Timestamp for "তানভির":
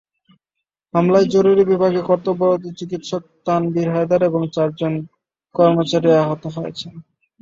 3.45-3.87